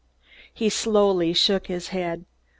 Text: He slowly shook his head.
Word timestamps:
He 0.51 0.69
slowly 0.69 1.31
shook 1.31 1.67
his 1.67 1.89
head. 1.89 2.25